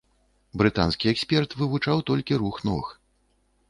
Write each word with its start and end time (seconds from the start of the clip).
Брытанскі 0.61 1.13
эксперт 1.13 1.55
вывучаў 1.61 2.05
толькі 2.11 2.43
рух 2.45 2.55
ног. 2.71 2.85